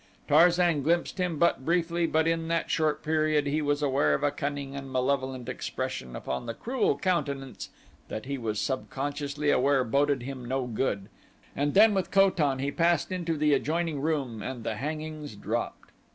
[0.27, 4.31] Tarzan glimpsed him but briefly but in that short period he was aware of a
[4.31, 7.69] cunning and malevolent expression upon the cruel countenance
[8.07, 11.07] that he was subconsciously aware boded him no good,
[11.55, 15.91] and then with Ko tan he passed into the adjoining room and the hangings dropped.